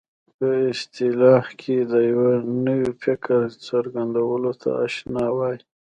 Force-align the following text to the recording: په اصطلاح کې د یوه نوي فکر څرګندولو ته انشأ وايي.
په 0.37 0.47
اصطلاح 0.71 1.45
کې 1.61 1.77
د 1.91 1.93
یوه 2.11 2.33
نوي 2.67 2.91
فکر 3.03 3.39
څرګندولو 3.67 4.51
ته 4.61 4.69
انشأ 4.83 5.25
وايي. 5.37 5.59